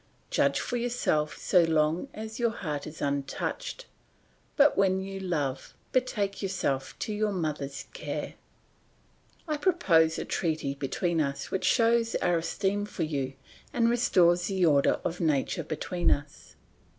[0.31, 3.85] Judge for yourself so long as your heart is untouched,
[4.57, 8.33] but when you love betake yourself to your mother's care.
[9.47, 13.33] "I propose a treaty between us which shows our esteem for you,
[13.73, 16.55] and restores the order of nature between us.